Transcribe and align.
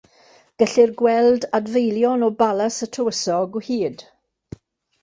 Gellir 0.61 0.93
gweld 1.01 1.45
adfeilion 1.59 2.25
o 2.29 2.31
Balas 2.41 2.77
y 2.87 2.91
Tywysog 2.99 3.61
o 3.61 3.65
hyd. 3.71 4.07